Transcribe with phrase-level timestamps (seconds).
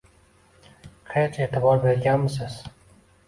[1.11, 2.57] Hech e’tibor berganmisiz